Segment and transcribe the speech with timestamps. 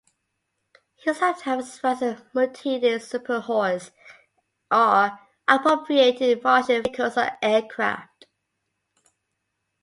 [0.95, 3.91] He sometimes rides a mutated serpent-horse,
[4.71, 8.25] or appropriated Martian vehicles and aircraft.